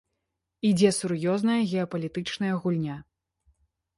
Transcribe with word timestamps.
Ідзе 0.69 0.89
сур'ёзная 0.99 1.59
геапалітычная 1.73 2.55
гульня. 2.63 2.95